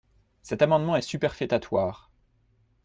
Cet 0.41 0.63
amendement 0.63 0.95
est 0.95 1.03
superfétatoire. 1.03 2.09